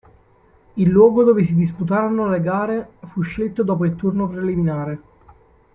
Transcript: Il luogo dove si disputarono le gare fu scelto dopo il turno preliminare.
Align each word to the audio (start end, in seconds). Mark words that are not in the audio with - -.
Il 0.73 0.89
luogo 0.89 1.23
dove 1.23 1.43
si 1.43 1.53
disputarono 1.53 2.27
le 2.27 2.41
gare 2.41 2.89
fu 3.05 3.21
scelto 3.21 3.61
dopo 3.61 3.85
il 3.85 3.95
turno 3.95 4.27
preliminare. 4.27 4.99